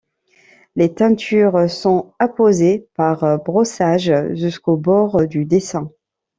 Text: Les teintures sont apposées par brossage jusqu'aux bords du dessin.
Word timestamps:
Les 0.75 0.91
teintures 0.95 1.69
sont 1.69 2.11
apposées 2.17 2.87
par 2.95 3.37
brossage 3.43 4.11
jusqu'aux 4.33 4.75
bords 4.75 5.27
du 5.27 5.45
dessin. 5.45 5.91